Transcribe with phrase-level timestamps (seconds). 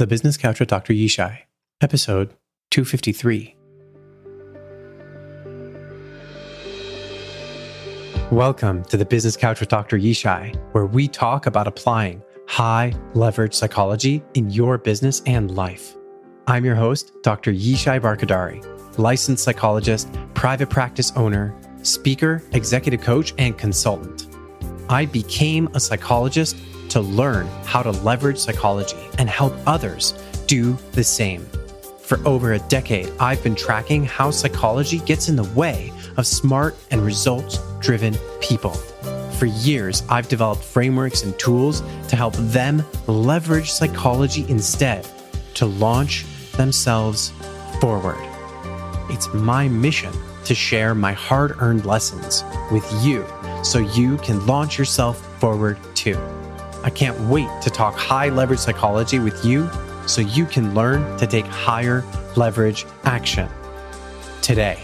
[0.00, 0.94] The Business Couch with Dr.
[0.94, 1.40] Yishai,
[1.82, 2.32] episode
[2.70, 3.54] 253.
[8.30, 9.98] Welcome to the Business Couch with Dr.
[9.98, 15.94] Yishai, where we talk about applying high leverage psychology in your business and life.
[16.46, 17.52] I'm your host, Dr.
[17.52, 18.64] Yishai Barkhordari,
[18.96, 24.34] licensed psychologist, private practice owner, speaker, executive coach, and consultant.
[24.88, 26.56] I became a psychologist
[26.90, 30.12] to learn how to leverage psychology and help others
[30.46, 31.46] do the same.
[32.02, 36.76] For over a decade, I've been tracking how psychology gets in the way of smart
[36.90, 38.72] and results driven people.
[39.38, 45.08] For years, I've developed frameworks and tools to help them leverage psychology instead
[45.54, 47.32] to launch themselves
[47.80, 48.18] forward.
[49.08, 50.12] It's my mission
[50.44, 53.24] to share my hard earned lessons with you
[53.62, 56.18] so you can launch yourself forward too.
[56.82, 59.68] I can't wait to talk high leverage psychology with you
[60.06, 62.02] so you can learn to take higher
[62.36, 63.48] leverage action
[64.40, 64.78] today.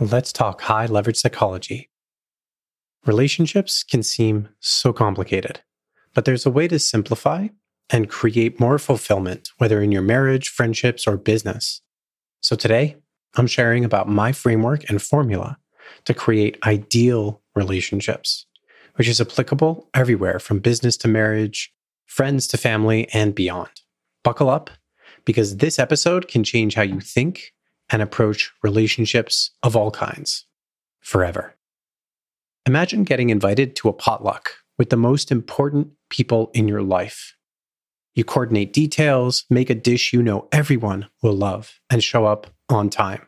[0.00, 1.90] Let's talk high leverage psychology.
[3.06, 5.60] Relationships can seem so complicated,
[6.12, 7.48] but there's a way to simplify
[7.90, 11.82] and create more fulfillment, whether in your marriage, friendships, or business.
[12.40, 12.96] So today,
[13.36, 15.58] I'm sharing about my framework and formula
[16.04, 18.46] to create ideal relationships,
[18.94, 21.72] which is applicable everywhere from business to marriage,
[22.06, 23.70] friends to family, and beyond.
[24.22, 24.70] Buckle up
[25.24, 27.52] because this episode can change how you think
[27.90, 30.46] and approach relationships of all kinds
[31.00, 31.54] forever.
[32.66, 37.36] Imagine getting invited to a potluck with the most important people in your life.
[38.14, 42.88] You coordinate details, make a dish you know everyone will love, and show up on
[42.88, 43.26] time.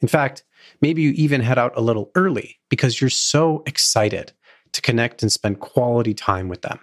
[0.00, 0.44] In fact,
[0.80, 4.32] maybe you even head out a little early because you're so excited
[4.72, 6.78] to connect and spend quality time with them.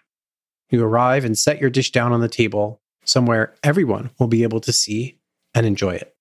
[0.70, 4.60] You arrive and set your dish down on the table somewhere everyone will be able
[4.62, 5.20] to see
[5.54, 6.16] and enjoy it.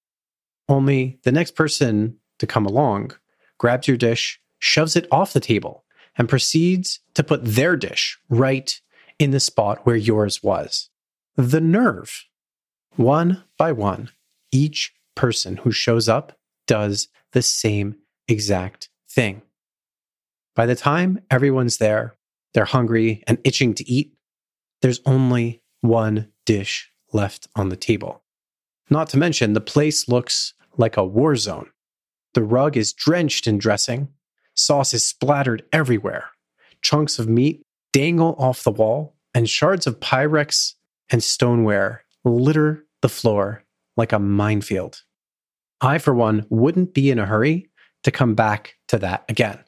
[0.69, 3.13] Only the next person to come along
[3.59, 5.85] grabs your dish, shoves it off the table,
[6.17, 8.81] and proceeds to put their dish right
[9.19, 10.90] in the spot where yours was
[11.49, 12.27] the nerve.
[12.97, 14.11] One by one,
[14.53, 17.97] each person who shows up does the same
[18.29, 19.41] exact thing.
[20.55, 22.17] By the time everyone's there,
[22.53, 24.13] they're hungry and itching to eat,
[24.83, 28.23] there's only one dish left on the table.
[28.91, 31.71] Not to mention, the place looks like a war zone.
[32.35, 34.09] The rug is drenched in dressing,
[34.55, 36.27] sauce is splattered everywhere,
[36.83, 37.63] chunks of meat
[37.93, 40.75] dangle off the wall, and shards of Pyrex
[41.11, 43.65] and stoneware litter the floor
[43.97, 45.03] like a minefield.
[45.81, 47.71] I, for one, wouldn't be in a hurry
[48.03, 49.59] to come back to that again.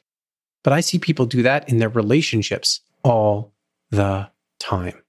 [0.63, 3.53] But I see people do that in their relationships all
[3.89, 5.01] the time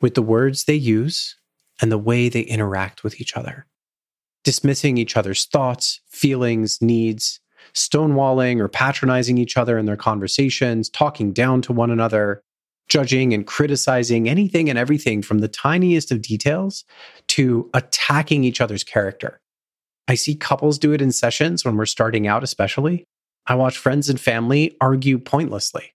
[0.00, 1.36] with the words they use
[1.80, 3.66] and the way they interact with each other,
[4.44, 7.40] dismissing each other's thoughts, feelings, needs,
[7.74, 12.42] stonewalling or patronizing each other in their conversations, talking down to one another,
[12.88, 16.84] judging and criticizing anything and everything from the tiniest of details
[17.28, 19.40] to attacking each other's character.
[20.08, 23.04] I see couples do it in sessions when we're starting out, especially.
[23.46, 25.94] I watch friends and family argue pointlessly.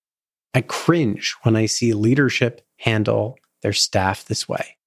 [0.54, 4.78] I cringe when I see leadership handle their staff this way.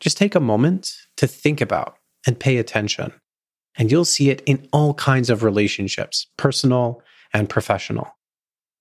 [0.00, 3.12] Just take a moment to think about and pay attention,
[3.76, 8.16] and you'll see it in all kinds of relationships, personal and professional.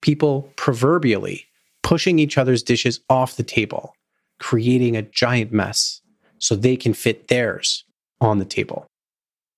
[0.01, 1.47] People proverbially
[1.85, 3.95] pushing each other's dishes off the table,
[4.39, 6.01] creating a giant mess
[6.39, 7.85] so they can fit theirs
[8.19, 8.87] on the table.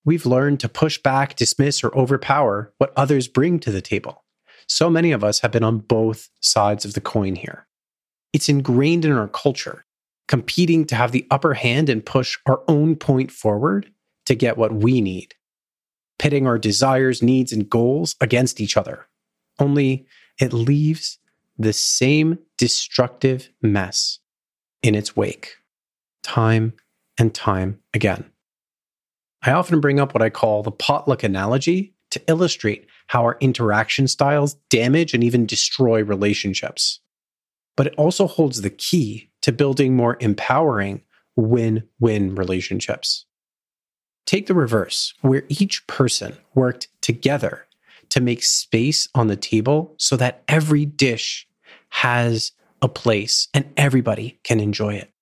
[0.04, 4.24] We've learned to push back, dismiss, or overpower what others bring to the table.
[4.68, 7.66] So many of us have been on both sides of the coin here.
[8.34, 9.86] It's ingrained in our culture,
[10.26, 13.90] competing to have the upper hand and push our own point forward
[14.26, 15.34] to get what we need,
[16.18, 19.06] pitting our desires, needs, and goals against each other.
[19.58, 20.06] Only
[20.38, 21.18] it leaves
[21.58, 24.20] the same destructive mess
[24.82, 25.56] in its wake,
[26.22, 26.72] time
[27.18, 28.24] and time again.
[29.42, 34.08] I often bring up what I call the potluck analogy to illustrate how our interaction
[34.08, 37.00] styles damage and even destroy relationships.
[37.76, 41.02] But it also holds the key to building more empowering
[41.36, 43.26] win win relationships.
[44.26, 47.67] Take the reverse, where each person worked together
[48.10, 51.46] to make space on the table so that every dish
[51.90, 52.52] has
[52.82, 55.12] a place and everybody can enjoy it.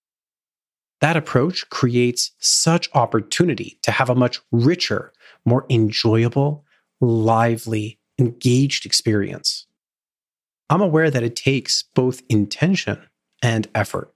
[1.00, 5.12] That approach creates such opportunity to have a much richer,
[5.44, 6.64] more enjoyable,
[7.00, 9.66] lively, engaged experience.
[10.70, 12.98] I'm aware that it takes both intention
[13.42, 14.12] and effort.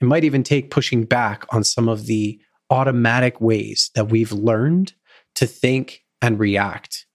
[0.00, 2.38] It might even take pushing back on some of the
[2.70, 4.92] automatic ways that we've learned
[5.36, 7.05] to think and react,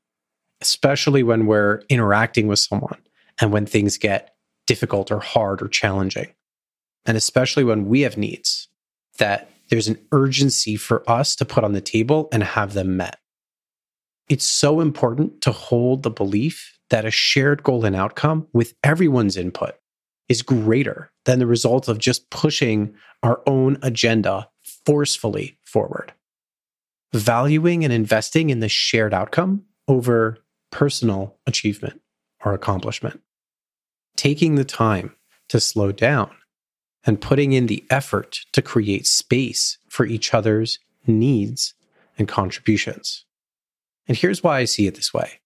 [0.62, 3.02] especially when we're interacting with someone
[3.40, 4.36] and when things get
[4.68, 6.28] difficult or hard or challenging.
[7.06, 8.68] And especially when we have needs
[9.18, 13.18] that there's an urgency for us to put on the table and have them met.
[14.30, 19.38] It's so important to hold the belief that a shared goal and outcome with everyone's
[19.38, 19.76] input
[20.30, 22.94] is greater than the result of just pushing
[23.24, 24.50] our own agenda
[24.86, 26.14] forcefully forward.
[27.14, 30.38] Valuing and investing in the shared outcome over
[30.72, 32.02] personal achievement
[32.44, 33.22] or accomplishment.
[34.16, 35.16] Taking the time
[35.50, 36.32] to slow down
[37.06, 41.74] and putting in the effort to create space for each other's needs
[42.18, 43.26] and contributions.
[44.08, 45.40] And here's why I see it this way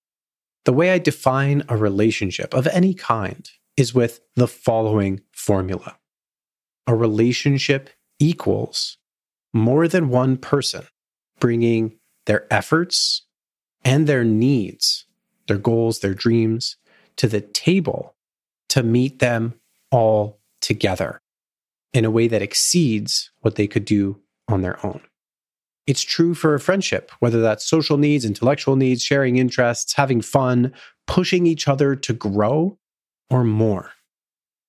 [0.66, 5.98] the way I define a relationship of any kind is with the following formula
[6.88, 7.89] a relationship
[8.19, 8.98] equals
[9.54, 10.83] more than one person
[11.39, 13.24] bringing their efforts
[13.83, 15.04] and their needs,
[15.47, 16.77] their goals, their dreams
[17.18, 18.15] to the table
[18.69, 19.53] to meet them
[19.92, 21.21] all together
[21.94, 25.01] in a way that exceeds what they could do on their own.
[25.88, 30.74] It's true for a friendship, whether that's social needs, intellectual needs, sharing interests, having fun,
[31.07, 32.77] pushing each other to grow,
[33.30, 33.91] or more.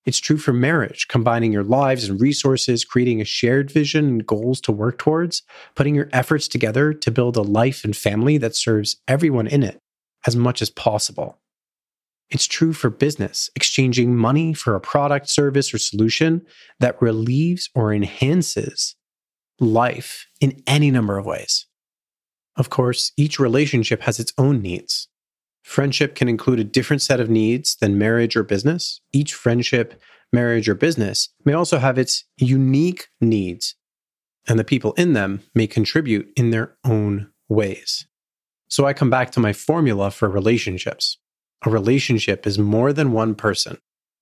[0.05, 4.61] It's true for marriage, combining your lives and resources, creating a shared vision and goals
[4.61, 5.41] to work towards,
[5.75, 9.81] putting your efforts together to build a life and family that serves everyone in it
[10.25, 11.39] as much as possible.
[12.29, 16.45] It's true for business, exchanging money for a product, service, or solution
[16.79, 18.95] that relieves or enhances
[19.59, 21.67] life in any number of ways.
[22.57, 25.07] Of course, each relationship has its own needs.
[25.63, 29.01] Friendship can include a different set of needs than marriage or business.
[29.13, 30.01] Each friendship,
[30.33, 33.75] marriage, or business may also have its unique needs,
[34.47, 38.06] and the people in them may contribute in their own ways.
[38.67, 41.17] So I come back to my formula for relationships.
[41.65, 43.77] A relationship is more than one person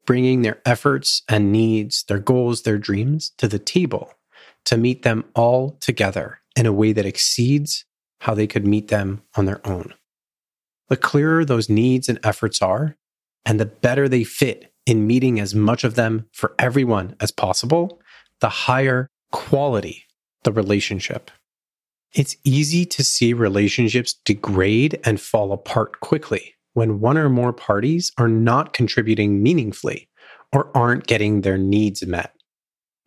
[0.06, 4.14] bringing their efforts and needs, their goals, their dreams to the table
[4.66, 7.86] to meet them all together in a way that exceeds
[8.22, 9.94] how they could meet them on their own.
[10.90, 12.96] The clearer those needs and efforts are,
[13.46, 18.00] and the better they fit in meeting as much of them for everyone as possible,
[18.42, 20.06] the higher quality
[20.44, 21.32] the relationship.
[22.16, 28.14] It's easy to see relationships degrade and fall apart quickly when one or more parties
[28.18, 30.08] are not contributing meaningfully
[30.54, 32.34] or aren't getting their needs met.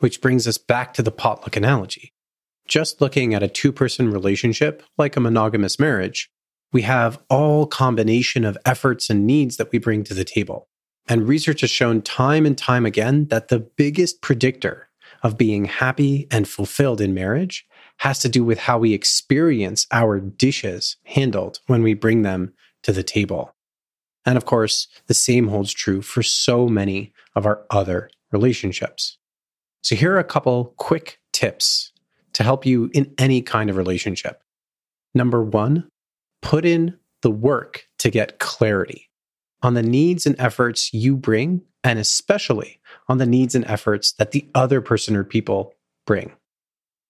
[0.00, 2.12] Which brings us back to the potluck analogy.
[2.68, 6.30] Just looking at a two person relationship, like a monogamous marriage,
[6.70, 10.68] we have all combination of efforts and needs that we bring to the table.
[11.08, 14.90] And research has shown time and time again that the biggest predictor
[15.22, 17.66] of being happy and fulfilled in marriage
[17.98, 22.52] has to do with how we experience our dishes handled when we bring them
[22.82, 23.54] to the table.
[24.24, 29.18] And of course, the same holds true for so many of our other relationships.
[29.82, 31.92] So, here are a couple quick tips
[32.34, 34.42] to help you in any kind of relationship.
[35.14, 35.88] Number one,
[36.42, 39.08] put in the work to get clarity
[39.62, 44.30] on the needs and efforts you bring, and especially on the needs and efforts that
[44.30, 45.74] the other person or people
[46.06, 46.32] bring.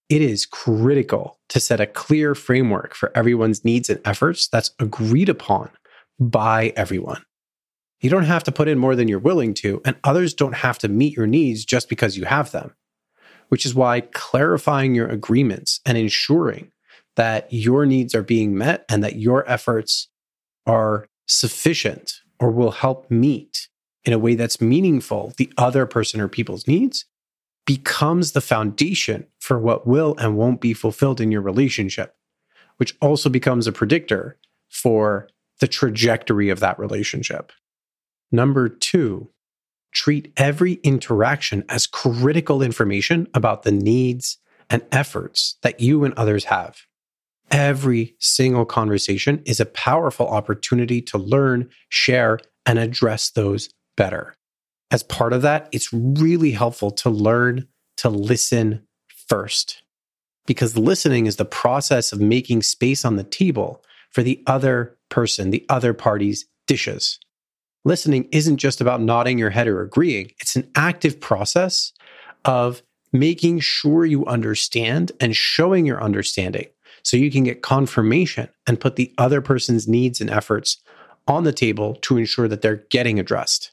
[0.09, 5.29] It is critical to set a clear framework for everyone's needs and efforts that's agreed
[5.29, 5.69] upon
[6.19, 7.23] by everyone.
[8.01, 10.79] You don't have to put in more than you're willing to, and others don't have
[10.79, 12.73] to meet your needs just because you have them.
[13.49, 16.71] Which is why clarifying your agreements and ensuring
[17.15, 20.07] that your needs are being met and that your efforts
[20.65, 23.67] are sufficient or will help meet
[24.05, 27.05] in a way that's meaningful the other person or people's needs
[27.69, 32.15] becomes the foundation for what will and won't be fulfilled in your relationship,
[32.77, 37.51] which also becomes a predictor for the trajectory of that relationship.
[38.31, 39.29] Number two,
[39.91, 44.39] treat every interaction as critical information about the needs
[44.71, 46.87] and efforts that you and others have.
[47.51, 54.35] Every single conversation is a powerful opportunity to learn, share, and address those better.
[54.91, 57.67] As part of that, it's really helpful to learn
[57.97, 58.85] to listen
[59.27, 59.83] first.
[60.47, 65.51] Because listening is the process of making space on the table for the other person,
[65.51, 67.19] the other party's dishes.
[67.85, 71.93] Listening isn't just about nodding your head or agreeing, it's an active process
[72.45, 72.81] of
[73.11, 76.67] making sure you understand and showing your understanding
[77.03, 80.81] so you can get confirmation and put the other person's needs and efforts
[81.27, 83.71] on the table to ensure that they're getting addressed.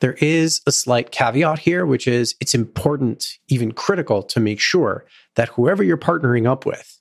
[0.00, 5.04] There is a slight caveat here, which is it's important, even critical, to make sure
[5.36, 7.00] that whoever you're partnering up with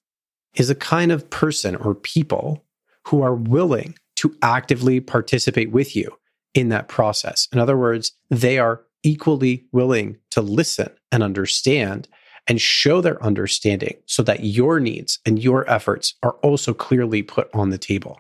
[0.56, 2.66] is a kind of person or people
[3.08, 6.12] who are willing to actively participate with you
[6.54, 7.48] in that process.
[7.54, 12.08] In other words, they are equally willing to listen and understand
[12.48, 17.50] and show their understanding so that your needs and your efforts are also clearly put
[17.54, 18.20] on the table.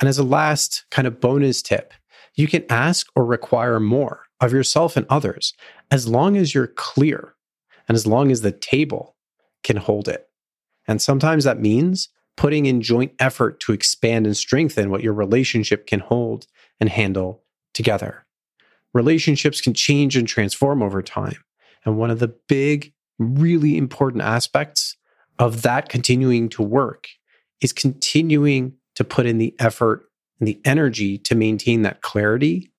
[0.00, 1.94] And as a last kind of bonus tip,
[2.34, 5.54] you can ask or require more of yourself and others
[5.90, 7.34] as long as you're clear
[7.88, 9.16] and as long as the table
[9.62, 10.28] can hold it.
[10.86, 15.86] And sometimes that means putting in joint effort to expand and strengthen what your relationship
[15.86, 16.46] can hold
[16.78, 17.42] and handle
[17.74, 18.24] together.
[18.94, 21.36] Relationships can change and transform over time.
[21.84, 24.96] And one of the big, really important aspects
[25.38, 27.08] of that continuing to work
[27.60, 30.09] is continuing to put in the effort
[30.40, 32.72] and the energy to maintain that clarity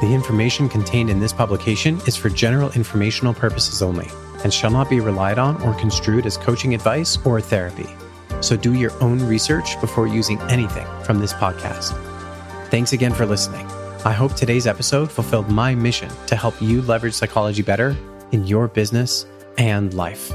[0.00, 4.06] The information contained in this publication is for general informational purposes only
[4.44, 7.88] and shall not be relied on or construed as coaching advice or therapy.
[8.40, 11.92] So do your own research before using anything from this podcast.
[12.70, 13.66] Thanks again for listening.
[14.04, 17.96] I hope today's episode fulfilled my mission to help you leverage psychology better
[18.30, 20.32] in your business and life.